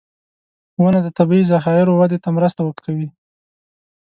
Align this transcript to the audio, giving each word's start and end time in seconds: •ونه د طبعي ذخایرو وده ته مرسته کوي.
•ونه 0.81 0.99
د 1.03 1.07
طبعي 1.17 1.41
ذخایرو 1.51 1.93
وده 2.01 2.17
ته 2.23 2.29
مرسته 2.37 2.61
کوي. 2.85 3.07